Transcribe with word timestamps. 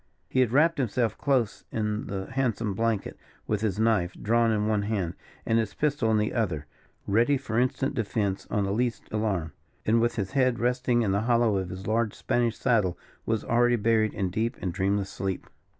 He 0.27 0.39
had 0.39 0.51
wrapped 0.51 0.79
himself 0.79 1.15
close 1.15 1.63
in 1.71 2.07
the 2.07 2.31
handsome 2.31 2.73
blanket, 2.73 3.19
with 3.45 3.61
his 3.61 3.77
knife 3.79 4.15
drawn 4.19 4.49
in 4.49 4.65
one 4.65 4.81
hand, 4.81 5.13
and 5.45 5.59
his 5.59 5.75
pistol 5.75 6.09
in 6.09 6.17
the 6.17 6.33
other, 6.33 6.65
ready 7.05 7.37
for 7.37 7.59
instant 7.59 7.93
defense 7.93 8.47
on 8.49 8.63
the 8.63 8.71
least 8.73 9.03
alarm; 9.11 9.53
and, 9.85 10.01
with 10.01 10.15
his 10.15 10.31
head 10.31 10.57
resting 10.57 11.03
in 11.03 11.11
the 11.11 11.21
hollow 11.29 11.57
of 11.57 11.69
his 11.69 11.85
large 11.85 12.15
Spanish 12.15 12.57
saddle, 12.57 12.97
was 13.27 13.43
already 13.45 13.75
buried 13.75 14.15
in 14.15 14.31
deep 14.31 14.57
and 14.59 14.73
dreamless 14.73 15.11
sleep. 15.11 15.45